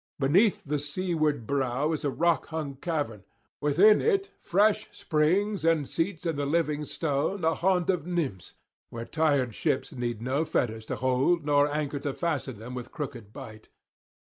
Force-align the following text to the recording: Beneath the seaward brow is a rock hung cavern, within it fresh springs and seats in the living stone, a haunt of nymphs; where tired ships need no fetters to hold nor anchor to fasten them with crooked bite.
Beneath 0.17 0.63
the 0.63 0.79
seaward 0.79 1.45
brow 1.45 1.91
is 1.91 2.03
a 2.03 2.09
rock 2.09 2.47
hung 2.47 2.73
cavern, 2.77 3.23
within 3.59 4.01
it 4.01 4.31
fresh 4.39 4.87
springs 4.91 5.63
and 5.63 5.87
seats 5.87 6.25
in 6.25 6.37
the 6.37 6.45
living 6.47 6.85
stone, 6.85 7.45
a 7.45 7.53
haunt 7.53 7.87
of 7.91 8.07
nymphs; 8.07 8.55
where 8.89 9.05
tired 9.05 9.53
ships 9.53 9.91
need 9.91 10.19
no 10.19 10.43
fetters 10.43 10.85
to 10.85 10.95
hold 10.95 11.45
nor 11.45 11.71
anchor 11.71 11.99
to 11.99 12.15
fasten 12.15 12.57
them 12.57 12.73
with 12.73 12.91
crooked 12.91 13.31
bite. 13.31 13.67